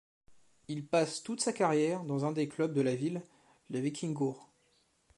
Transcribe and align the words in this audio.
Il 0.67 0.83
passe 0.87 1.21
toute 1.21 1.41
sa 1.41 1.53
carrière 1.53 2.03
dans 2.03 2.25
un 2.25 2.31
des 2.31 2.47
clubs 2.49 2.73
de 2.73 2.81
la 2.81 2.95
ville, 2.95 3.21
le 3.69 3.77
Víkingur. 3.77 4.49